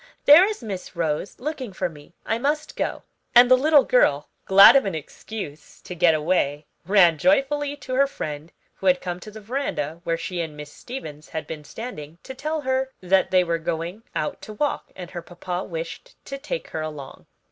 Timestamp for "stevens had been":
10.73-11.63